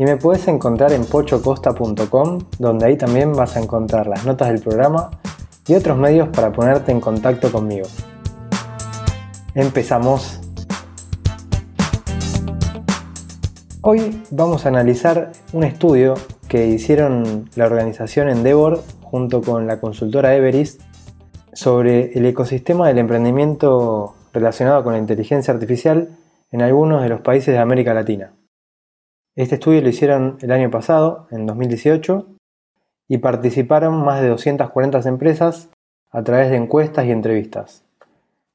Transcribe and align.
y 0.00 0.04
me 0.06 0.16
puedes 0.16 0.48
encontrar 0.48 0.94
en 0.94 1.04
pochocosta.com, 1.04 2.38
donde 2.58 2.86
ahí 2.86 2.96
también 2.96 3.34
vas 3.34 3.54
a 3.58 3.60
encontrar 3.60 4.06
las 4.06 4.24
notas 4.24 4.48
del 4.48 4.62
programa 4.62 5.10
y 5.68 5.74
otros 5.74 5.98
medios 5.98 6.30
para 6.30 6.50
ponerte 6.50 6.90
en 6.90 7.02
contacto 7.02 7.52
conmigo. 7.52 7.86
Empezamos. 9.54 10.40
Hoy 13.82 14.22
vamos 14.30 14.64
a 14.64 14.70
analizar 14.70 15.32
un 15.52 15.64
estudio 15.64 16.14
que 16.48 16.66
hicieron 16.66 17.50
la 17.54 17.66
organización 17.66 18.30
Endeavor 18.30 18.82
junto 19.02 19.42
con 19.42 19.66
la 19.66 19.80
consultora 19.80 20.34
Everest 20.34 20.80
sobre 21.52 22.14
el 22.14 22.24
ecosistema 22.24 22.88
del 22.88 22.96
emprendimiento 22.96 24.14
relacionado 24.32 24.82
con 24.82 24.94
la 24.94 24.98
inteligencia 24.98 25.52
artificial 25.52 26.08
en 26.52 26.62
algunos 26.62 27.02
de 27.02 27.10
los 27.10 27.20
países 27.20 27.52
de 27.52 27.58
América 27.58 27.92
Latina. 27.92 28.32
Este 29.40 29.54
estudio 29.54 29.80
lo 29.80 29.88
hicieron 29.88 30.36
el 30.42 30.52
año 30.52 30.70
pasado, 30.70 31.26
en 31.30 31.46
2018, 31.46 32.26
y 33.08 33.16
participaron 33.16 34.04
más 34.04 34.20
de 34.20 34.28
240 34.28 35.08
empresas 35.08 35.70
a 36.10 36.22
través 36.22 36.50
de 36.50 36.56
encuestas 36.56 37.06
y 37.06 37.10
entrevistas. 37.10 37.82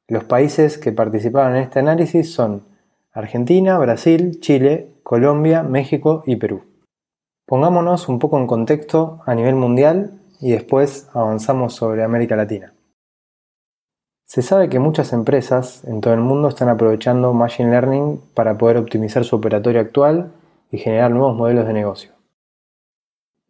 Los 0.07 0.25
países 0.25 0.77
que 0.77 0.91
participaron 0.91 1.55
en 1.55 1.63
este 1.63 1.79
análisis 1.79 2.31
son 2.31 2.65
Argentina, 3.13 3.79
Brasil, 3.79 4.39
Chile, 4.41 4.91
Colombia, 5.01 5.63
México 5.63 6.21
y 6.27 6.35
Perú. 6.35 6.61
Pongámonos 7.47 8.07
un 8.07 8.19
poco 8.19 8.37
en 8.37 8.45
contexto 8.45 9.23
a 9.25 9.33
nivel 9.33 9.55
mundial 9.55 10.11
y 10.39 10.51
después 10.51 11.09
avanzamos 11.13 11.73
sobre 11.73 12.03
América 12.03 12.35
Latina. 12.35 12.75
Se 14.27 14.43
sabe 14.43 14.69
que 14.69 14.77
muchas 14.77 15.13
empresas 15.13 15.83
en 15.85 15.99
todo 16.01 16.13
el 16.13 16.19
mundo 16.21 16.47
están 16.47 16.69
aprovechando 16.69 17.33
Machine 17.33 17.71
Learning 17.71 18.21
para 18.35 18.55
poder 18.59 18.77
optimizar 18.77 19.23
su 19.23 19.35
operatorio 19.35 19.81
actual 19.81 20.31
y 20.75 20.77
generar 20.77 21.09
nuevos 21.09 21.35
modelos 21.37 21.65
de 21.65 21.73
negocio. 21.73 22.11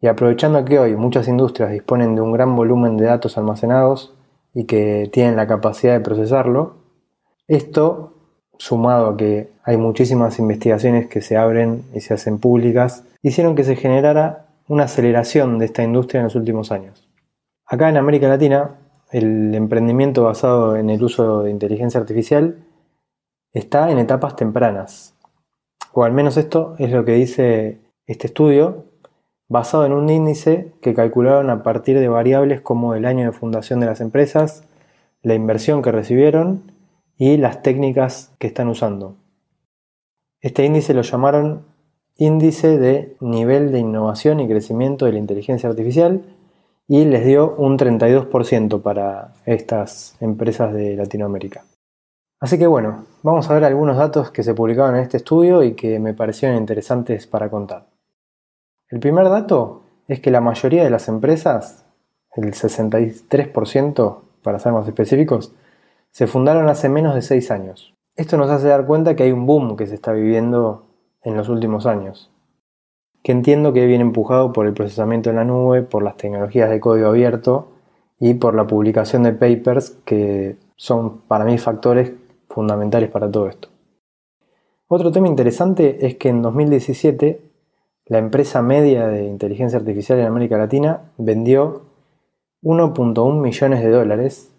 Y 0.00 0.06
aprovechando 0.06 0.64
que 0.64 0.78
hoy 0.78 0.94
muchas 0.94 1.26
industrias 1.26 1.72
disponen 1.72 2.14
de 2.14 2.20
un 2.20 2.30
gran 2.30 2.54
volumen 2.54 2.96
de 2.96 3.06
datos 3.06 3.36
almacenados 3.36 4.14
y 4.54 4.64
que 4.64 5.10
tienen 5.12 5.34
la 5.34 5.48
capacidad 5.48 5.94
de 5.94 6.00
procesarlo, 6.00 6.76
esto, 7.48 8.14
sumado 8.58 9.08
a 9.08 9.16
que 9.16 9.50
hay 9.64 9.76
muchísimas 9.76 10.38
investigaciones 10.38 11.08
que 11.08 11.20
se 11.20 11.36
abren 11.36 11.84
y 11.92 12.00
se 12.00 12.14
hacen 12.14 12.38
públicas, 12.38 13.02
hicieron 13.22 13.56
que 13.56 13.64
se 13.64 13.74
generara 13.74 14.46
una 14.68 14.84
aceleración 14.84 15.58
de 15.58 15.64
esta 15.64 15.82
industria 15.82 16.20
en 16.20 16.24
los 16.24 16.36
últimos 16.36 16.70
años. 16.70 17.08
Acá 17.66 17.88
en 17.88 17.96
América 17.96 18.28
Latina, 18.28 18.76
el 19.10 19.52
emprendimiento 19.52 20.22
basado 20.22 20.76
en 20.76 20.90
el 20.90 21.02
uso 21.02 21.42
de 21.42 21.50
inteligencia 21.50 21.98
artificial 21.98 22.56
está 23.52 23.90
en 23.90 23.98
etapas 23.98 24.36
tempranas, 24.36 25.15
o 25.98 26.04
al 26.04 26.12
menos 26.12 26.36
esto 26.36 26.74
es 26.78 26.92
lo 26.92 27.06
que 27.06 27.12
dice 27.12 27.80
este 28.06 28.26
estudio, 28.26 28.84
basado 29.48 29.86
en 29.86 29.94
un 29.94 30.10
índice 30.10 30.74
que 30.82 30.92
calcularon 30.92 31.48
a 31.48 31.62
partir 31.62 31.98
de 31.98 32.08
variables 32.08 32.60
como 32.60 32.94
el 32.94 33.06
año 33.06 33.24
de 33.24 33.32
fundación 33.32 33.80
de 33.80 33.86
las 33.86 34.02
empresas, 34.02 34.64
la 35.22 35.32
inversión 35.32 35.80
que 35.80 35.92
recibieron 35.92 36.70
y 37.16 37.38
las 37.38 37.62
técnicas 37.62 38.30
que 38.38 38.46
están 38.46 38.68
usando. 38.68 39.16
Este 40.42 40.66
índice 40.66 40.92
lo 40.92 41.00
llamaron 41.00 41.64
índice 42.18 42.76
de 42.76 43.16
nivel 43.20 43.72
de 43.72 43.78
innovación 43.78 44.40
y 44.40 44.48
crecimiento 44.48 45.06
de 45.06 45.12
la 45.12 45.18
inteligencia 45.18 45.70
artificial 45.70 46.26
y 46.88 47.06
les 47.06 47.24
dio 47.24 47.54
un 47.56 47.78
32% 47.78 48.82
para 48.82 49.32
estas 49.46 50.14
empresas 50.20 50.74
de 50.74 50.94
Latinoamérica. 50.94 51.64
Así 52.38 52.58
que 52.58 52.66
bueno, 52.66 53.06
vamos 53.22 53.48
a 53.48 53.54
ver 53.54 53.64
algunos 53.64 53.96
datos 53.96 54.30
que 54.30 54.42
se 54.42 54.54
publicaron 54.54 54.96
en 54.96 55.02
este 55.02 55.16
estudio 55.16 55.62
y 55.62 55.74
que 55.74 55.98
me 55.98 56.12
parecieron 56.12 56.58
interesantes 56.58 57.26
para 57.26 57.48
contar. 57.48 57.86
El 58.88 59.00
primer 59.00 59.28
dato 59.30 59.82
es 60.06 60.20
que 60.20 60.30
la 60.30 60.42
mayoría 60.42 60.84
de 60.84 60.90
las 60.90 61.08
empresas, 61.08 61.86
el 62.34 62.52
63% 62.52 64.18
para 64.42 64.58
ser 64.58 64.72
más 64.72 64.86
específicos, 64.86 65.54
se 66.10 66.26
fundaron 66.26 66.68
hace 66.68 66.88
menos 66.88 67.14
de 67.14 67.22
6 67.22 67.50
años. 67.50 67.94
Esto 68.14 68.36
nos 68.36 68.50
hace 68.50 68.68
dar 68.68 68.86
cuenta 68.86 69.16
que 69.16 69.24
hay 69.24 69.32
un 69.32 69.46
boom 69.46 69.76
que 69.76 69.86
se 69.86 69.94
está 69.94 70.12
viviendo 70.12 70.86
en 71.22 71.36
los 71.36 71.48
últimos 71.48 71.86
años, 71.86 72.30
que 73.22 73.32
entiendo 73.32 73.72
que 73.72 73.86
viene 73.86 74.02
empujado 74.02 74.52
por 74.52 74.66
el 74.66 74.74
procesamiento 74.74 75.30
en 75.30 75.36
la 75.36 75.44
nube, 75.44 75.82
por 75.82 76.02
las 76.02 76.16
tecnologías 76.16 76.70
de 76.70 76.80
código 76.80 77.08
abierto 77.08 77.72
y 78.20 78.34
por 78.34 78.54
la 78.54 78.66
publicación 78.66 79.22
de 79.22 79.32
papers 79.32 79.98
que 80.04 80.56
son 80.76 81.22
para 81.22 81.44
mí 81.44 81.58
factores 81.58 82.12
fundamentales 82.56 83.10
para 83.10 83.30
todo 83.30 83.48
esto. 83.48 83.68
Otro 84.88 85.12
tema 85.12 85.28
interesante 85.28 86.06
es 86.06 86.16
que 86.16 86.30
en 86.30 86.40
2017 86.40 87.42
la 88.06 88.18
empresa 88.18 88.62
media 88.62 89.08
de 89.08 89.24
inteligencia 89.24 89.78
artificial 89.78 90.18
en 90.18 90.26
América 90.26 90.56
Latina 90.56 91.12
vendió 91.18 91.82
1.1 92.62 93.40
millones 93.42 93.82
de 93.82 93.90
dólares 93.90 94.54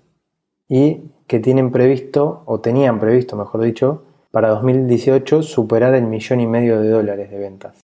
y 0.70 1.12
que 1.26 1.40
tienen 1.40 1.72
previsto, 1.72 2.44
o 2.46 2.60
tenían 2.60 3.00
previsto, 3.00 3.36
mejor 3.36 3.62
dicho, 3.62 4.04
para 4.32 4.50
2018 4.50 5.42
superar 5.42 5.96
el 5.96 6.06
millón 6.06 6.40
y 6.40 6.46
medio 6.48 6.80
de 6.80 6.90
dólares 6.90 7.32
de 7.32 7.40
ventas. 7.40 7.80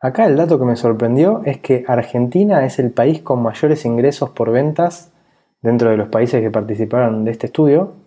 Acá 0.00 0.26
el 0.26 0.36
dato 0.36 0.60
que 0.60 0.64
me 0.64 0.76
sorprendió 0.76 1.42
es 1.44 1.58
que 1.58 1.84
Argentina 1.88 2.64
es 2.64 2.78
el 2.78 2.92
país 2.92 3.20
con 3.20 3.42
mayores 3.42 3.84
ingresos 3.84 4.30
por 4.30 4.52
ventas 4.52 5.12
dentro 5.60 5.90
de 5.90 5.96
los 5.96 6.08
países 6.08 6.40
que 6.40 6.50
participaron 6.50 7.24
de 7.24 7.32
este 7.32 7.46
estudio 7.46 8.01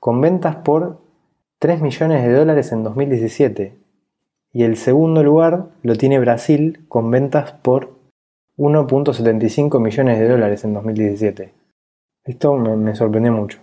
con 0.00 0.20
ventas 0.20 0.56
por 0.56 0.98
3 1.60 1.82
millones 1.82 2.24
de 2.24 2.32
dólares 2.32 2.72
en 2.72 2.82
2017. 2.82 3.76
Y 4.52 4.64
el 4.64 4.76
segundo 4.76 5.22
lugar 5.22 5.66
lo 5.82 5.94
tiene 5.94 6.18
Brasil 6.18 6.86
con 6.88 7.10
ventas 7.10 7.52
por 7.52 7.92
1.75 8.56 9.78
millones 9.78 10.18
de 10.18 10.28
dólares 10.28 10.64
en 10.64 10.74
2017. 10.74 11.52
Esto 12.24 12.56
me, 12.56 12.94
sorprendió 12.96 13.32
mucho. 13.32 13.60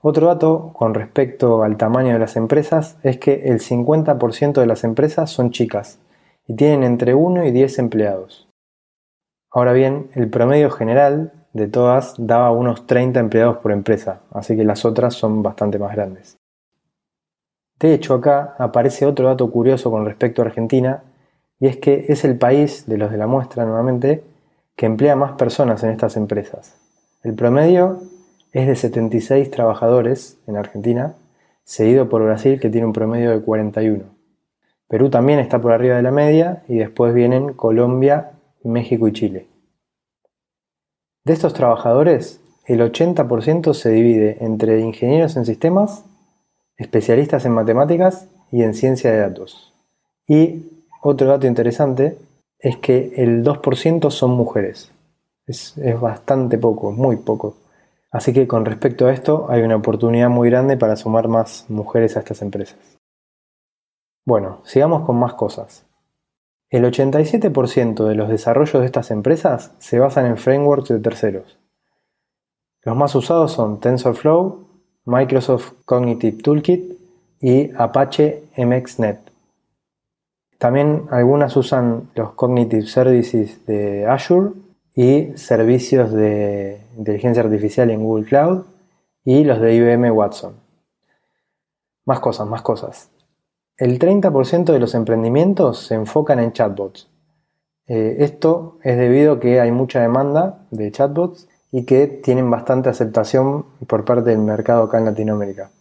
Otro 0.00 0.26
dato 0.26 0.72
con 0.74 0.94
respecto 0.94 1.62
al 1.62 1.78
tamaño 1.78 2.12
de 2.12 2.18
las 2.18 2.36
empresas 2.36 2.98
es 3.02 3.18
que 3.18 3.46
el 3.46 3.60
50% 3.60 4.60
de 4.60 4.66
las 4.66 4.84
empresas 4.84 5.30
son 5.30 5.50
chicas 5.50 5.98
y 6.46 6.56
tienen 6.56 6.84
entre 6.84 7.14
1 7.14 7.46
y 7.46 7.50
10 7.50 7.78
empleados. 7.78 8.48
Ahora 9.50 9.72
bien, 9.72 10.10
el 10.14 10.28
promedio 10.28 10.70
general 10.70 11.32
de 11.54 11.68
todas 11.68 12.14
daba 12.18 12.50
unos 12.50 12.86
30 12.86 13.20
empleados 13.20 13.58
por 13.58 13.72
empresa, 13.72 14.20
así 14.32 14.56
que 14.56 14.64
las 14.64 14.84
otras 14.84 15.14
son 15.14 15.42
bastante 15.42 15.78
más 15.78 15.94
grandes. 15.94 16.36
De 17.78 17.94
hecho, 17.94 18.14
acá 18.14 18.56
aparece 18.58 19.06
otro 19.06 19.28
dato 19.28 19.50
curioso 19.50 19.90
con 19.90 20.04
respecto 20.04 20.42
a 20.42 20.46
Argentina, 20.46 21.04
y 21.60 21.68
es 21.68 21.76
que 21.76 22.06
es 22.08 22.24
el 22.24 22.36
país 22.36 22.86
de 22.86 22.98
los 22.98 23.10
de 23.10 23.18
la 23.18 23.28
muestra 23.28 23.64
nuevamente 23.64 24.24
que 24.76 24.86
emplea 24.86 25.14
más 25.14 25.32
personas 25.32 25.82
en 25.84 25.90
estas 25.90 26.16
empresas. 26.16 26.74
El 27.22 27.34
promedio 27.34 28.00
es 28.52 28.66
de 28.66 28.74
76 28.74 29.50
trabajadores 29.50 30.38
en 30.48 30.56
Argentina, 30.56 31.14
seguido 31.62 32.08
por 32.08 32.24
Brasil 32.24 32.58
que 32.58 32.68
tiene 32.68 32.86
un 32.86 32.92
promedio 32.92 33.30
de 33.30 33.40
41. 33.40 34.02
Perú 34.88 35.08
también 35.08 35.38
está 35.38 35.60
por 35.60 35.72
arriba 35.72 35.96
de 35.96 36.02
la 36.02 36.10
media 36.10 36.64
y 36.68 36.78
después 36.78 37.14
vienen 37.14 37.52
Colombia, 37.52 38.32
México 38.64 39.06
y 39.06 39.12
Chile. 39.12 39.53
De 41.24 41.32
estos 41.32 41.54
trabajadores, 41.54 42.40
el 42.66 42.80
80% 42.80 43.72
se 43.72 43.90
divide 43.90 44.44
entre 44.44 44.80
ingenieros 44.80 45.36
en 45.36 45.46
sistemas, 45.46 46.04
especialistas 46.76 47.46
en 47.46 47.52
matemáticas 47.52 48.28
y 48.52 48.62
en 48.62 48.74
ciencia 48.74 49.10
de 49.10 49.20
datos. 49.20 49.72
Y 50.26 50.66
otro 51.02 51.28
dato 51.28 51.46
interesante 51.46 52.18
es 52.58 52.76
que 52.76 53.14
el 53.16 53.42
2% 53.42 54.10
son 54.10 54.32
mujeres. 54.32 54.90
Es, 55.46 55.74
bastante 55.98 56.58
poco, 56.58 56.92
muy 56.92 57.16
poco. 57.16 57.56
Así 58.10 58.34
que 58.34 58.46
con 58.46 58.66
respecto 58.66 59.06
a 59.06 59.12
esto 59.12 59.46
hay 59.48 59.62
una 59.62 59.76
oportunidad 59.76 60.28
muy 60.28 60.50
grande 60.50 60.76
para 60.76 60.96
sumar 60.96 61.28
más 61.28 61.64
mujeres 61.68 62.16
a 62.16 62.20
estas 62.20 62.42
empresas. 62.42 62.78
Bueno, 64.26 64.60
sigamos 64.64 65.04
con 65.06 65.16
más 65.16 65.34
cosas. 65.34 65.86
El 66.74 66.82
87% 66.82 68.04
de 68.04 68.16
los 68.16 68.28
desarrollos 68.28 68.80
de 68.80 68.86
estas 68.86 69.12
empresas 69.12 69.70
se 69.78 70.00
basan 70.00 70.26
en 70.26 70.36
frameworks 70.36 70.88
de 70.88 70.98
terceros. 70.98 71.56
Los 72.82 72.96
más 72.96 73.14
usados 73.14 73.52
son 73.52 73.78
TensorFlow, 73.78 74.66
Microsoft 75.04 75.74
Cognitive 75.84 76.42
Toolkit 76.42 76.98
y 77.40 77.70
Apache 77.76 78.42
MXNet. 78.56 79.20
También 80.58 81.04
algunas 81.12 81.56
usan 81.56 82.10
los 82.16 82.32
Cognitive 82.32 82.88
Services 82.88 83.64
de 83.66 84.06
Azure 84.06 84.50
y 84.96 85.28
servicios 85.36 86.12
de 86.12 86.80
inteligencia 86.98 87.44
artificial 87.44 87.88
en 87.90 88.02
Google 88.02 88.24
Cloud 88.24 88.64
y 89.24 89.44
los 89.44 89.60
de 89.60 89.76
IBM 89.76 90.10
Watson. 90.10 90.54
Más 92.04 92.18
cosas, 92.18 92.48
más 92.48 92.62
cosas. 92.62 93.13
El 93.76 93.98
30% 93.98 94.72
de 94.72 94.78
los 94.78 94.94
emprendimientos 94.94 95.86
se 95.86 95.96
enfocan 95.96 96.38
en 96.38 96.52
chatbots. 96.52 97.08
Eh, 97.88 98.16
esto 98.20 98.78
es 98.84 98.96
debido 98.96 99.32
a 99.32 99.40
que 99.40 99.60
hay 99.60 99.72
mucha 99.72 100.00
demanda 100.00 100.64
de 100.70 100.92
chatbots 100.92 101.48
y 101.72 101.84
que 101.84 102.06
tienen 102.06 102.48
bastante 102.50 102.88
aceptación 102.88 103.66
por 103.88 104.04
parte 104.04 104.30
del 104.30 104.38
mercado 104.38 104.84
acá 104.84 104.98
en 104.98 105.06
Latinoamérica. 105.06 105.72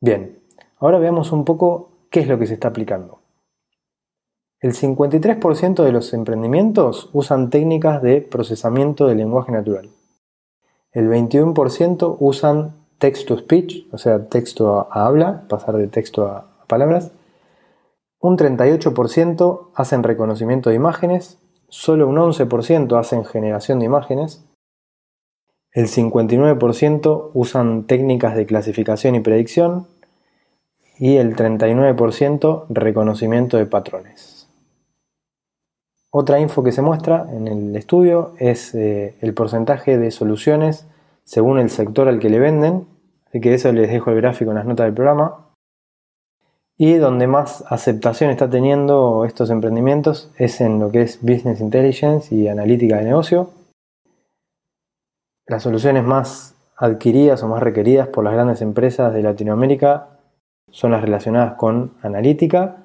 Bien, 0.00 0.38
ahora 0.78 0.98
veamos 0.98 1.32
un 1.32 1.44
poco 1.44 1.90
qué 2.10 2.20
es 2.20 2.28
lo 2.28 2.38
que 2.38 2.46
se 2.46 2.54
está 2.54 2.68
aplicando. 2.68 3.20
El 4.60 4.72
53% 4.72 5.84
de 5.84 5.92
los 5.92 6.14
emprendimientos 6.14 7.10
usan 7.12 7.50
técnicas 7.50 8.00
de 8.00 8.22
procesamiento 8.22 9.06
del 9.06 9.18
lenguaje 9.18 9.52
natural. 9.52 9.90
El 10.92 11.10
21% 11.10 12.16
usan 12.20 12.85
text 12.98 13.28
to 13.28 13.38
speech, 13.38 13.86
o 13.92 13.98
sea, 13.98 14.26
texto 14.26 14.88
a 14.90 15.06
habla, 15.06 15.44
pasar 15.48 15.76
de 15.76 15.88
texto 15.88 16.26
a 16.26 16.46
palabras. 16.66 17.12
Un 18.20 18.36
38% 18.36 19.68
hacen 19.74 20.02
reconocimiento 20.02 20.70
de 20.70 20.76
imágenes, 20.76 21.38
solo 21.68 22.08
un 22.08 22.16
11% 22.16 22.98
hacen 22.98 23.24
generación 23.24 23.78
de 23.78 23.86
imágenes. 23.86 24.44
El 25.72 25.88
59% 25.88 27.30
usan 27.34 27.84
técnicas 27.84 28.34
de 28.34 28.46
clasificación 28.46 29.14
y 29.14 29.20
predicción 29.20 29.86
y 30.98 31.16
el 31.16 31.36
39% 31.36 32.64
reconocimiento 32.70 33.58
de 33.58 33.66
patrones. 33.66 34.48
Otra 36.10 36.40
info 36.40 36.62
que 36.62 36.72
se 36.72 36.80
muestra 36.80 37.28
en 37.30 37.46
el 37.46 37.76
estudio 37.76 38.32
es 38.38 38.74
eh, 38.74 39.16
el 39.20 39.34
porcentaje 39.34 39.98
de 39.98 40.10
soluciones 40.10 40.86
según 41.26 41.58
el 41.58 41.68
sector 41.70 42.08
al 42.08 42.20
que 42.20 42.30
le 42.30 42.38
venden, 42.38 42.86
así 43.26 43.40
que 43.40 43.52
eso 43.52 43.72
les 43.72 43.90
dejo 43.90 44.10
el 44.10 44.16
gráfico 44.16 44.52
en 44.52 44.56
las 44.56 44.64
notas 44.64 44.86
del 44.86 44.94
programa. 44.94 45.50
Y 46.78 46.94
donde 46.94 47.26
más 47.26 47.64
aceptación 47.68 48.30
está 48.30 48.48
teniendo 48.48 49.24
estos 49.24 49.50
emprendimientos 49.50 50.30
es 50.36 50.60
en 50.60 50.78
lo 50.78 50.90
que 50.90 51.02
es 51.02 51.20
Business 51.22 51.60
Intelligence 51.60 52.34
y 52.34 52.48
analítica 52.48 52.98
de 52.98 53.04
negocio. 53.04 53.50
Las 55.46 55.62
soluciones 55.62 56.04
más 56.04 56.54
adquiridas 56.76 57.42
o 57.42 57.48
más 57.48 57.62
requeridas 57.62 58.08
por 58.08 58.24
las 58.24 58.34
grandes 58.34 58.62
empresas 58.62 59.12
de 59.12 59.22
Latinoamérica 59.22 60.20
son 60.70 60.92
las 60.92 61.00
relacionadas 61.00 61.54
con 61.54 61.94
analítica 62.02 62.84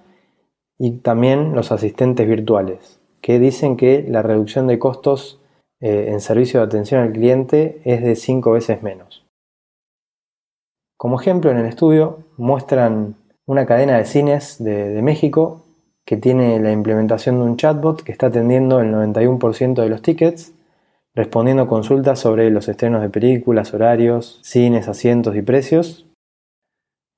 y 0.79 0.99
también 0.99 1.53
los 1.53 1.71
asistentes 1.71 2.27
virtuales, 2.27 3.01
que 3.21 3.39
dicen 3.39 3.77
que 3.77 4.05
la 4.07 4.21
reducción 4.21 4.67
de 4.67 4.79
costos 4.79 5.40
eh, 5.81 6.09
en 6.09 6.21
servicio 6.21 6.59
de 6.59 6.67
atención 6.67 7.01
al 7.01 7.11
cliente 7.11 7.81
es 7.83 8.03
de 8.03 8.15
5 8.15 8.51
veces 8.51 8.83
menos. 8.83 9.25
Como 10.95 11.19
ejemplo, 11.19 11.49
en 11.49 11.57
el 11.57 11.65
estudio 11.65 12.19
muestran 12.37 13.15
una 13.47 13.65
cadena 13.65 13.97
de 13.97 14.05
cines 14.05 14.63
de, 14.63 15.01
México 15.01 15.65
que 16.05 16.17
tiene 16.17 16.59
la 16.59 16.71
implementación 16.71 17.37
de 17.37 17.45
un 17.45 17.57
chatbot 17.57 18.03
que 18.03 18.11
está 18.11 18.27
atendiendo 18.27 18.79
el 18.79 18.93
91% 18.93 19.81
de 19.81 19.89
los 19.89 20.03
tickets, 20.03 20.53
respondiendo 21.15 21.67
consultas 21.67 22.19
sobre 22.19 22.51
los 22.51 22.67
estrenos 22.69 23.01
de 23.01 23.09
películas, 23.09 23.73
horarios, 23.73 24.39
cines, 24.43 24.87
asientos 24.87 25.35
y 25.35 25.41
precios. 25.41 26.05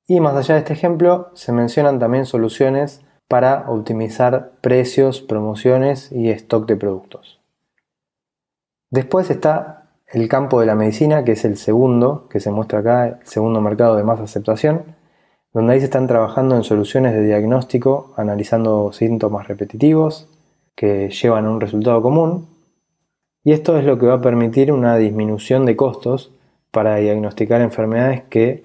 Y 0.07 0.21
más 0.21 0.35
allá 0.35 0.55
de 0.55 0.61
este 0.61 0.73
ejemplo, 0.73 1.31
se 1.33 1.51
mencionan 1.51 1.99
también 1.99 2.25
soluciones 2.25 3.01
para 3.27 3.69
optimizar 3.69 4.53
precios, 4.61 5.21
promociones 5.21 6.09
y 6.13 6.29
stock 6.29 6.65
de 6.67 6.77
productos. 6.77 7.42
Después 8.93 9.31
está 9.31 9.87
el 10.05 10.29
campo 10.29 10.59
de 10.59 10.67
la 10.67 10.75
medicina, 10.75 11.23
que 11.23 11.31
es 11.31 11.45
el 11.45 11.57
segundo, 11.57 12.27
que 12.29 12.39
se 12.39 12.51
muestra 12.51 12.77
acá, 12.77 13.07
el 13.07 13.25
segundo 13.25 13.59
mercado 13.59 13.95
de 13.95 14.03
más 14.03 14.19
aceptación, 14.19 14.83
donde 15.51 15.73
ahí 15.73 15.79
se 15.79 15.85
están 15.85 16.05
trabajando 16.05 16.55
en 16.55 16.63
soluciones 16.63 17.15
de 17.15 17.25
diagnóstico, 17.25 18.13
analizando 18.17 18.93
síntomas 18.93 19.47
repetitivos 19.47 20.29
que 20.75 21.09
llevan 21.09 21.47
a 21.47 21.49
un 21.49 21.59
resultado 21.59 22.03
común. 22.03 22.47
Y 23.43 23.53
esto 23.53 23.79
es 23.79 23.83
lo 23.83 23.97
que 23.97 24.05
va 24.05 24.13
a 24.13 24.21
permitir 24.21 24.71
una 24.71 24.95
disminución 24.95 25.65
de 25.65 25.75
costos 25.75 26.31
para 26.69 26.97
diagnosticar 26.97 27.61
enfermedades 27.61 28.21
que 28.29 28.61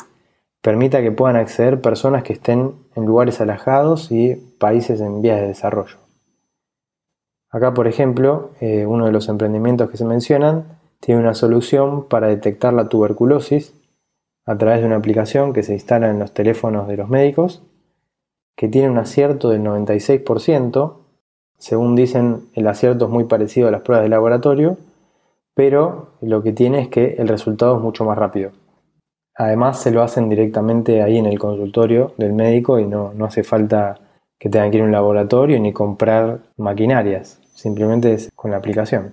permita 0.61 1.01
que 1.01 1.11
puedan 1.11 1.37
acceder 1.37 1.81
personas 1.81 2.23
que 2.23 2.35
estén 2.35 2.75
en 2.97 3.07
lugares 3.07 3.41
alejados 3.41 4.13
y 4.13 4.35
países 4.59 5.01
en 5.01 5.23
vías 5.23 5.41
de 5.41 5.47
desarrollo. 5.47 6.08
Acá, 7.51 7.73
por 7.73 7.89
ejemplo, 7.89 8.51
eh, 8.61 8.85
uno 8.85 9.07
de 9.07 9.13
los 9.13 9.29
emprendimientos 9.29 9.91
que 9.91 9.97
se 9.97 10.05
mencionan 10.05 10.79
tiene 11.01 11.21
una 11.21 11.35
solución 11.35 12.07
para 12.07 12.27
detectar 12.27 12.75
la 12.75 12.89
tuberculosis 12.89 13.75
a 14.45 14.57
través 14.59 14.81
de 14.81 14.87
una 14.87 14.97
aplicación 14.97 15.53
que 15.53 15.63
se 15.63 15.73
instala 15.75 16.11
en 16.11 16.19
los 16.19 16.33
teléfonos 16.33 16.89
de 16.89 16.97
los 16.97 17.09
médicos, 17.09 17.63
que 18.57 18.69
tiene 18.69 18.91
un 18.91 18.99
acierto 18.99 19.51
del 19.51 19.63
96%. 19.63 20.97
Según 21.59 21.97
dicen, 21.97 22.49
el 22.55 22.67
acierto 22.67 23.07
es 23.07 23.11
muy 23.11 23.25
parecido 23.25 23.69
a 23.69 23.71
las 23.71 23.83
pruebas 23.83 24.05
de 24.05 24.11
laboratorio, 24.11 24.77
pero 25.55 26.09
lo 26.21 26.43
que 26.43 26.53
tiene 26.53 26.81
es 26.81 26.89
que 26.89 27.15
el 27.19 27.29
resultado 27.29 27.77
es 27.77 27.83
mucho 27.83 28.05
más 28.05 28.19
rápido. 28.19 28.53
Además, 29.35 29.81
se 29.81 29.91
lo 29.91 30.03
hacen 30.03 30.29
directamente 30.29 31.03
ahí 31.03 31.17
en 31.17 31.27
el 31.27 31.39
consultorio 31.39 32.13
del 32.17 32.33
médico 32.33 32.79
y 32.79 32.87
no, 32.87 33.13
no 33.15 33.25
hace 33.27 33.45
falta 33.45 34.01
que 34.39 34.49
tengan 34.49 34.71
que 34.71 34.77
ir 34.77 34.83
a 34.83 34.87
un 34.87 34.93
laboratorio 34.93 35.59
ni 35.59 35.73
comprar 35.73 36.41
maquinarias, 36.57 37.41
simplemente 37.55 38.13
es 38.13 38.31
con 38.35 38.51
la 38.51 38.59
aplicación. 38.59 39.13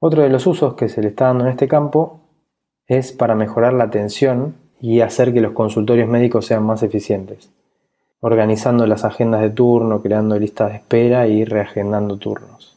Otro 0.00 0.22
de 0.22 0.30
los 0.30 0.46
usos 0.46 0.74
que 0.74 0.88
se 0.88 1.02
le 1.02 1.08
está 1.08 1.26
dando 1.26 1.44
en 1.44 1.50
este 1.50 1.68
campo 1.68 2.20
es 2.86 3.12
para 3.12 3.34
mejorar 3.34 3.72
la 3.74 3.84
atención 3.84 4.54
y 4.80 5.00
hacer 5.00 5.32
que 5.32 5.40
los 5.40 5.52
consultorios 5.52 6.08
médicos 6.08 6.46
sean 6.46 6.64
más 6.64 6.82
eficientes, 6.82 7.50
organizando 8.20 8.86
las 8.86 9.04
agendas 9.04 9.42
de 9.42 9.50
turno, 9.50 10.02
creando 10.02 10.38
listas 10.38 10.70
de 10.70 10.76
espera 10.78 11.26
y 11.26 11.44
reagendando 11.44 12.16
turnos. 12.16 12.76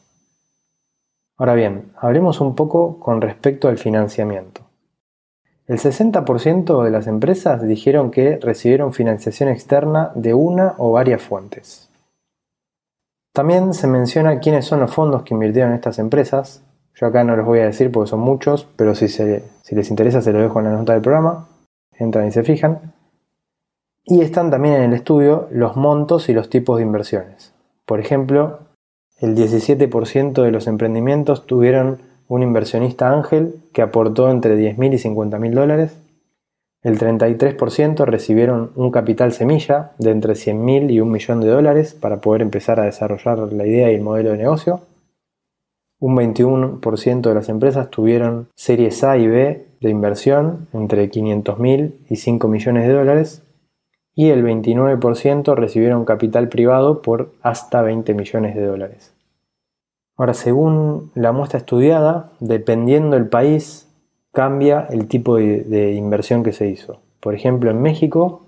Ahora 1.36 1.54
bien, 1.54 1.92
hablemos 1.96 2.40
un 2.40 2.54
poco 2.54 3.00
con 3.00 3.20
respecto 3.20 3.68
al 3.68 3.78
financiamiento. 3.78 4.63
El 5.66 5.78
60% 5.78 6.82
de 6.82 6.90
las 6.90 7.06
empresas 7.06 7.66
dijeron 7.66 8.10
que 8.10 8.36
recibieron 8.36 8.92
financiación 8.92 9.48
externa 9.48 10.12
de 10.14 10.34
una 10.34 10.74
o 10.76 10.92
varias 10.92 11.22
fuentes. 11.22 11.88
También 13.32 13.72
se 13.72 13.86
menciona 13.86 14.40
quiénes 14.40 14.66
son 14.66 14.80
los 14.80 14.94
fondos 14.94 15.22
que 15.22 15.32
invirtieron 15.32 15.72
estas 15.72 15.98
empresas. 15.98 16.62
Yo 16.94 17.06
acá 17.06 17.24
no 17.24 17.34
los 17.34 17.46
voy 17.46 17.60
a 17.60 17.64
decir 17.64 17.90
porque 17.90 18.10
son 18.10 18.20
muchos, 18.20 18.68
pero 18.76 18.94
si, 18.94 19.08
si 19.08 19.74
les 19.74 19.90
interesa 19.90 20.20
se 20.20 20.32
los 20.32 20.42
dejo 20.42 20.58
en 20.58 20.66
la 20.66 20.72
nota 20.72 20.92
del 20.92 21.02
programa. 21.02 21.48
Entran 21.98 22.28
y 22.28 22.30
se 22.30 22.44
fijan. 22.44 22.92
Y 24.04 24.20
están 24.20 24.50
también 24.50 24.74
en 24.74 24.82
el 24.82 24.92
estudio 24.92 25.48
los 25.50 25.76
montos 25.76 26.28
y 26.28 26.34
los 26.34 26.50
tipos 26.50 26.76
de 26.76 26.82
inversiones. 26.82 27.54
Por 27.86 28.00
ejemplo, 28.00 28.60
el 29.18 29.34
17% 29.34 30.42
de 30.42 30.50
los 30.50 30.66
emprendimientos 30.66 31.46
tuvieron 31.46 32.02
un 32.34 32.42
inversionista 32.42 33.12
ángel 33.12 33.54
que 33.72 33.82
aportó 33.82 34.28
entre 34.28 34.56
10.000 34.58 34.94
y 34.94 34.98
50.000 34.98 35.52
dólares. 35.52 35.96
El 36.82 36.98
33% 36.98 38.04
recibieron 38.04 38.72
un 38.74 38.90
capital 38.90 39.32
semilla 39.32 39.92
de 39.98 40.10
entre 40.10 40.34
100.000 40.34 40.90
y 40.90 41.00
un 41.00 41.12
millón 41.12 41.40
de 41.40 41.48
dólares 41.48 41.94
para 41.94 42.20
poder 42.20 42.42
empezar 42.42 42.80
a 42.80 42.84
desarrollar 42.84 43.38
la 43.52 43.66
idea 43.66 43.90
y 43.90 43.94
el 43.94 44.02
modelo 44.02 44.32
de 44.32 44.38
negocio. 44.38 44.80
Un 46.00 46.16
21% 46.16 47.20
de 47.20 47.34
las 47.34 47.48
empresas 47.48 47.88
tuvieron 47.90 48.48
series 48.56 49.04
A 49.04 49.16
y 49.16 49.28
B 49.28 49.66
de 49.80 49.90
inversión 49.90 50.66
entre 50.72 51.08
500.000 51.08 51.92
y 52.10 52.16
5 52.16 52.48
millones 52.48 52.88
de 52.88 52.92
dólares. 52.92 53.42
Y 54.16 54.30
el 54.30 54.44
29% 54.44 55.54
recibieron 55.54 56.04
capital 56.04 56.48
privado 56.48 57.00
por 57.00 57.32
hasta 57.42 57.80
20 57.82 58.12
millones 58.14 58.54
de 58.56 58.66
dólares. 58.66 59.13
Ahora, 60.16 60.34
según 60.34 61.10
la 61.14 61.32
muestra 61.32 61.58
estudiada, 61.58 62.30
dependiendo 62.38 63.16
del 63.16 63.28
país, 63.28 63.88
cambia 64.32 64.86
el 64.90 65.08
tipo 65.08 65.36
de, 65.36 65.94
inversión 65.94 66.42
que 66.42 66.52
se 66.52 66.68
hizo. 66.68 67.00
Por 67.20 67.34
ejemplo, 67.34 67.70
en 67.70 67.82
México, 67.82 68.42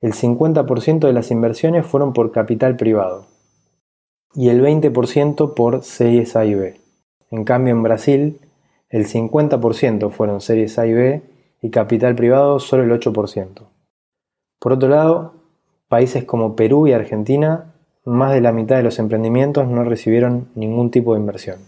el 0.00 0.12
50% 0.12 1.00
de 1.06 1.12
las 1.12 1.30
inversiones 1.30 1.86
fueron 1.86 2.12
por 2.12 2.30
capital 2.32 2.76
privado 2.76 3.26
y 4.34 4.48
el 4.48 4.62
20% 4.62 5.54
por 5.54 5.82
series 5.82 6.36
A 6.36 6.44
y 6.44 6.54
B. 6.54 6.80
En 7.30 7.44
cambio, 7.44 7.72
en 7.72 7.82
Brasil, 7.82 8.40
el 8.88 9.06
50% 9.06 10.10
fueron 10.10 10.40
series 10.40 10.78
A 10.78 10.86
y 10.86 10.92
B 10.92 11.22
y 11.62 11.70
capital 11.70 12.14
privado 12.14 12.58
solo 12.60 12.82
el 12.82 13.00
8%. 13.00 13.62
Por 14.58 14.72
otro 14.72 14.88
lado, 14.88 15.34
países 15.88 16.24
como 16.24 16.56
Perú 16.56 16.86
y 16.86 16.92
Argentina 16.92 17.71
más 18.04 18.32
de 18.32 18.40
la 18.40 18.52
mitad 18.52 18.76
de 18.76 18.82
los 18.82 18.98
emprendimientos 18.98 19.68
no 19.68 19.84
recibieron 19.84 20.48
ningún 20.54 20.90
tipo 20.90 21.14
de 21.14 21.20
inversión. 21.20 21.60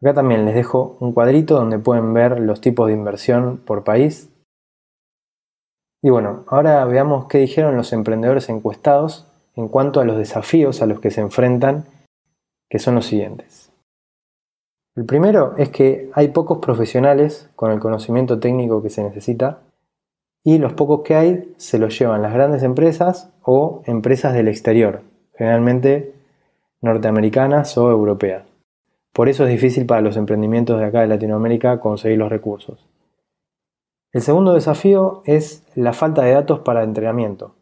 Acá 0.00 0.14
también 0.14 0.44
les 0.44 0.54
dejo 0.54 0.96
un 1.00 1.12
cuadrito 1.12 1.56
donde 1.56 1.78
pueden 1.78 2.14
ver 2.14 2.38
los 2.40 2.60
tipos 2.60 2.86
de 2.86 2.94
inversión 2.94 3.58
por 3.58 3.84
país. 3.84 4.30
Y 6.02 6.10
bueno, 6.10 6.44
ahora 6.46 6.84
veamos 6.84 7.26
qué 7.26 7.38
dijeron 7.38 7.76
los 7.76 7.92
emprendedores 7.92 8.48
encuestados 8.48 9.26
en 9.56 9.68
cuanto 9.68 10.00
a 10.00 10.04
los 10.04 10.16
desafíos 10.16 10.82
a 10.82 10.86
los 10.86 11.00
que 11.00 11.10
se 11.10 11.20
enfrentan 11.20 11.86
que 12.70 12.78
son 12.78 12.94
los 12.94 13.06
siguientes. 13.06 13.72
El 14.94 15.04
primero 15.04 15.54
es 15.56 15.70
que 15.70 16.10
hay 16.12 16.28
pocos 16.28 16.58
profesionales 16.58 17.48
con 17.56 17.72
el 17.72 17.80
conocimiento 17.80 18.38
técnico 18.38 18.82
que 18.82 18.90
se 18.90 19.02
necesita 19.02 19.60
y 20.48 20.56
los 20.56 20.72
pocos 20.72 21.02
que 21.02 21.14
hay 21.14 21.52
se 21.58 21.78
los 21.78 21.98
llevan 21.98 22.22
las 22.22 22.32
grandes 22.32 22.62
empresas 22.62 23.30
o 23.42 23.82
empresas 23.84 24.32
del 24.32 24.48
exterior, 24.48 25.02
generalmente 25.36 26.14
norteamericanas 26.80 27.76
o 27.76 27.90
europeas. 27.90 28.44
Por 29.12 29.28
eso 29.28 29.44
es 29.44 29.50
difícil 29.50 29.84
para 29.84 30.00
los 30.00 30.16
emprendimientos 30.16 30.80
de 30.80 30.86
acá 30.86 31.02
de 31.02 31.06
Latinoamérica 31.06 31.80
conseguir 31.80 32.16
los 32.16 32.30
recursos. 32.30 32.88
El 34.10 34.22
segundo 34.22 34.54
desafío 34.54 35.22
es 35.26 35.66
la 35.74 35.92
falta 35.92 36.22
de 36.22 36.32
datos 36.32 36.60
para 36.60 36.82
entrenamiento. 36.82 37.54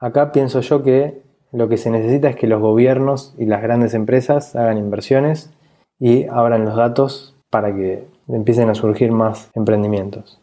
Acá 0.00 0.32
pienso 0.32 0.62
yo 0.62 0.82
que 0.82 1.22
lo 1.52 1.68
que 1.68 1.76
se 1.76 1.92
necesita 1.92 2.28
es 2.28 2.34
que 2.34 2.48
los 2.48 2.60
gobiernos 2.60 3.36
y 3.38 3.46
las 3.46 3.62
grandes 3.62 3.94
empresas 3.94 4.56
hagan 4.56 4.78
inversiones 4.78 5.54
y 6.00 6.24
abran 6.24 6.64
los 6.64 6.74
datos 6.74 7.36
para 7.50 7.72
que 7.72 8.04
empiecen 8.26 8.68
a 8.68 8.74
surgir 8.74 9.12
más 9.12 9.52
emprendimientos. 9.54 10.40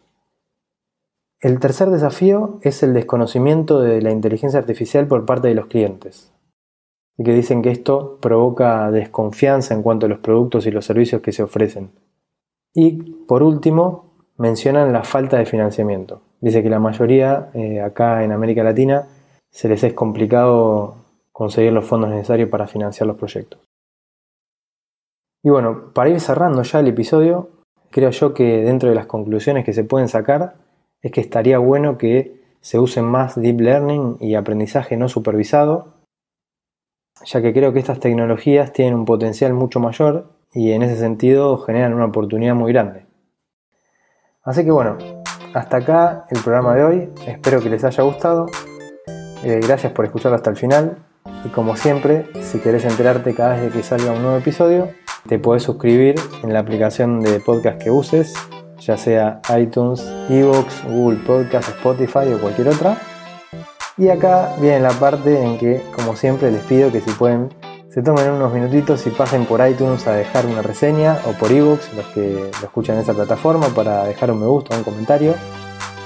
El 1.42 1.58
tercer 1.58 1.90
desafío 1.90 2.60
es 2.62 2.84
el 2.84 2.94
desconocimiento 2.94 3.80
de 3.80 4.00
la 4.00 4.12
inteligencia 4.12 4.60
artificial 4.60 5.08
por 5.08 5.26
parte 5.26 5.48
de 5.48 5.56
los 5.56 5.66
clientes, 5.66 6.32
y 7.18 7.24
que 7.24 7.32
dicen 7.32 7.62
que 7.62 7.72
esto 7.72 8.18
provoca 8.20 8.92
desconfianza 8.92 9.74
en 9.74 9.82
cuanto 9.82 10.06
a 10.06 10.08
los 10.08 10.20
productos 10.20 10.66
y 10.66 10.70
los 10.70 10.84
servicios 10.86 11.20
que 11.20 11.32
se 11.32 11.42
ofrecen. 11.42 11.90
Y 12.72 12.92
por 13.26 13.42
último, 13.42 14.14
mencionan 14.38 14.92
la 14.92 15.02
falta 15.02 15.36
de 15.36 15.44
financiamiento. 15.44 16.22
Dice 16.40 16.62
que 16.62 16.70
la 16.70 16.78
mayoría 16.78 17.50
eh, 17.54 17.80
acá 17.80 18.22
en 18.22 18.30
América 18.30 18.62
Latina 18.62 19.08
se 19.50 19.68
les 19.68 19.82
es 19.82 19.94
complicado 19.94 20.94
conseguir 21.32 21.72
los 21.72 21.84
fondos 21.84 22.10
necesarios 22.10 22.50
para 22.50 22.68
financiar 22.68 23.08
los 23.08 23.16
proyectos. 23.16 23.60
Y 25.42 25.50
bueno, 25.50 25.92
para 25.92 26.10
ir 26.10 26.20
cerrando 26.20 26.62
ya 26.62 26.78
el 26.78 26.86
episodio, 26.86 27.50
creo 27.90 28.10
yo 28.10 28.32
que 28.32 28.62
dentro 28.62 28.88
de 28.88 28.94
las 28.94 29.06
conclusiones 29.06 29.64
que 29.64 29.72
se 29.72 29.82
pueden 29.82 30.06
sacar 30.08 30.54
es 31.02 31.10
que 31.12 31.20
estaría 31.20 31.58
bueno 31.58 31.98
que 31.98 32.40
se 32.60 32.78
usen 32.78 33.04
más 33.04 33.40
deep 33.40 33.60
learning 33.60 34.16
y 34.20 34.36
aprendizaje 34.36 34.96
no 34.96 35.08
supervisado, 35.08 35.94
ya 37.24 37.42
que 37.42 37.52
creo 37.52 37.72
que 37.72 37.80
estas 37.80 38.00
tecnologías 38.00 38.72
tienen 38.72 38.94
un 38.94 39.04
potencial 39.04 39.52
mucho 39.52 39.80
mayor 39.80 40.30
y 40.52 40.72
en 40.72 40.82
ese 40.82 40.96
sentido 40.96 41.58
generan 41.58 41.94
una 41.94 42.06
oportunidad 42.06 42.54
muy 42.54 42.72
grande. 42.72 43.06
Así 44.44 44.64
que 44.64 44.70
bueno, 44.70 44.96
hasta 45.54 45.78
acá 45.78 46.26
el 46.30 46.40
programa 46.40 46.74
de 46.74 46.84
hoy, 46.84 47.08
espero 47.26 47.60
que 47.60 47.68
les 47.68 47.84
haya 47.84 48.02
gustado, 48.04 48.46
eh, 49.44 49.60
gracias 49.62 49.92
por 49.92 50.04
escucharlo 50.04 50.36
hasta 50.36 50.50
el 50.50 50.56
final. 50.56 50.98
Y 51.44 51.48
como 51.48 51.76
siempre, 51.76 52.26
si 52.42 52.60
querés 52.60 52.84
enterarte 52.84 53.34
cada 53.34 53.56
vez 53.56 53.72
que 53.72 53.82
salga 53.82 54.12
un 54.12 54.22
nuevo 54.22 54.38
episodio, 54.38 54.90
te 55.28 55.38
puedes 55.38 55.64
suscribir 55.64 56.14
en 56.42 56.52
la 56.52 56.60
aplicación 56.60 57.20
de 57.20 57.40
podcast 57.40 57.82
que 57.82 57.90
uses, 57.90 58.34
ya 58.86 58.96
sea 58.96 59.40
iTunes, 59.58 60.02
Evox, 60.28 60.84
Google 60.88 61.18
Podcast, 61.18 61.68
Spotify 61.68 62.32
o 62.34 62.40
cualquier 62.40 62.68
otra. 62.68 62.96
Y 63.96 64.08
acá 64.08 64.54
viene 64.60 64.80
la 64.80 64.90
parte 64.90 65.42
en 65.42 65.58
que, 65.58 65.82
como 65.94 66.16
siempre, 66.16 66.50
les 66.50 66.62
pido 66.62 66.90
que 66.90 67.00
si 67.00 67.10
pueden, 67.10 67.50
se 67.90 68.02
tomen 68.02 68.30
unos 68.30 68.52
minutitos 68.52 69.06
y 69.06 69.10
pasen 69.10 69.44
por 69.44 69.66
iTunes 69.66 70.06
a 70.06 70.12
dejar 70.12 70.46
una 70.46 70.62
reseña 70.62 71.18
o 71.26 71.32
por 71.32 71.52
Evox, 71.52 71.92
los 71.94 72.06
que 72.06 72.50
lo 72.60 72.66
escuchan 72.66 72.96
en 72.96 73.02
esa 73.02 73.12
plataforma, 73.14 73.68
para 73.68 74.04
dejar 74.04 74.30
un 74.30 74.40
me 74.40 74.46
gusta 74.46 74.74
o 74.74 74.78
un 74.78 74.84
comentario, 74.84 75.34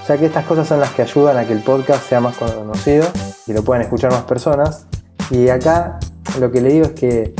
ya 0.06 0.18
que 0.18 0.26
estas 0.26 0.44
cosas 0.44 0.68
son 0.68 0.80
las 0.80 0.90
que 0.90 1.02
ayudan 1.02 1.36
a 1.36 1.46
que 1.46 1.52
el 1.52 1.60
podcast 1.60 2.06
sea 2.08 2.20
más 2.20 2.36
conocido 2.36 3.06
y 3.46 3.52
lo 3.52 3.62
puedan 3.62 3.82
escuchar 3.82 4.10
más 4.10 4.22
personas. 4.22 4.86
Y 5.30 5.48
acá 5.48 5.98
lo 6.40 6.50
que 6.50 6.60
le 6.60 6.70
digo 6.70 6.86
es 6.86 6.92
que 6.92 7.34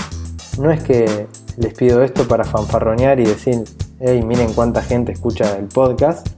no 0.58 0.70
es 0.70 0.82
que 0.82 1.26
les 1.58 1.74
pido 1.74 2.02
esto 2.02 2.26
para 2.26 2.44
fanfarronear 2.44 3.20
y 3.20 3.24
decir, 3.24 3.64
hey, 4.00 4.22
miren 4.22 4.52
cuánta 4.52 4.82
gente 4.82 5.12
escucha 5.12 5.56
el 5.56 5.66
podcast, 5.66 6.28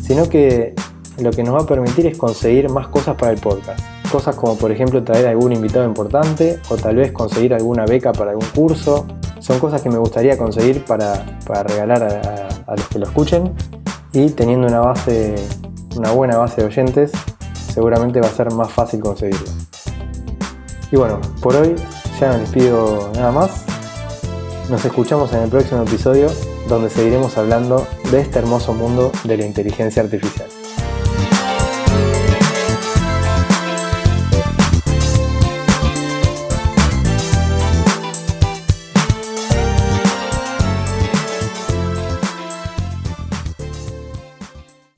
sino 0.00 0.28
que 0.28 0.74
lo 1.18 1.30
que 1.30 1.42
nos 1.42 1.54
va 1.54 1.60
a 1.60 1.66
permitir 1.66 2.06
es 2.06 2.16
conseguir 2.16 2.70
más 2.70 2.88
cosas 2.88 3.16
para 3.16 3.32
el 3.32 3.38
podcast. 3.38 3.80
Cosas 4.10 4.36
como 4.36 4.56
por 4.56 4.72
ejemplo 4.72 5.02
traer 5.02 5.26
algún 5.26 5.52
invitado 5.52 5.84
importante 5.84 6.58
o 6.68 6.76
tal 6.76 6.96
vez 6.96 7.12
conseguir 7.12 7.54
alguna 7.54 7.84
beca 7.84 8.12
para 8.12 8.30
algún 8.30 8.46
curso. 8.54 9.06
Son 9.40 9.58
cosas 9.58 9.82
que 9.82 9.90
me 9.90 9.98
gustaría 9.98 10.38
conseguir 10.38 10.84
para, 10.84 11.24
regalar 11.64 12.02
a, 12.02 12.48
a 12.70 12.76
los 12.76 12.88
que 12.88 12.98
lo 12.98 13.06
escuchen 13.06 13.52
y 14.12 14.30
teniendo 14.30 14.68
una 14.68 14.80
base, 14.80 15.34
una 15.96 16.12
buena 16.12 16.36
base 16.36 16.60
de 16.60 16.66
oyentes, 16.66 17.12
seguramente 17.72 18.20
va 18.20 18.28
a 18.28 18.30
ser 18.30 18.52
más 18.52 18.70
fácil 18.70 19.00
conseguirlo. 19.00 19.50
Y 20.90 20.96
bueno, 20.96 21.20
por 21.40 21.56
hoy 21.56 21.74
ya 22.20 22.32
no 22.32 22.38
les 22.38 22.50
pido 22.50 23.10
nada 23.14 23.32
más. 23.32 23.64
Nos 24.70 24.84
escuchamos 24.84 25.32
en 25.32 25.42
el 25.42 25.48
próximo 25.48 25.82
episodio 25.82 26.28
donde 26.72 26.88
seguiremos 26.88 27.36
hablando 27.36 27.86
de 28.10 28.20
este 28.20 28.38
hermoso 28.38 28.72
mundo 28.72 29.12
de 29.24 29.36
la 29.36 29.44
inteligencia 29.44 30.02
artificial. 30.02 30.48